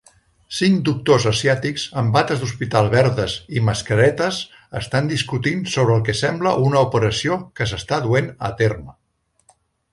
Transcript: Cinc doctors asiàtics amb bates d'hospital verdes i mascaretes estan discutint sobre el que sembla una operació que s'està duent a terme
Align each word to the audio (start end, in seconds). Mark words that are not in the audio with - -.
Cinc 0.59 0.77
doctors 0.85 1.25
asiàtics 1.31 1.83
amb 2.01 2.15
bates 2.15 2.41
d'hospital 2.43 2.89
verdes 2.95 3.35
i 3.59 3.63
mascaretes 3.67 4.41
estan 4.81 5.13
discutint 5.13 5.63
sobre 5.77 5.97
el 6.01 6.05
que 6.11 6.19
sembla 6.23 6.57
una 6.71 6.83
operació 6.91 7.41
que 7.61 7.73
s'està 7.75 8.05
duent 8.09 8.35
a 8.51 8.55
terme 8.65 8.95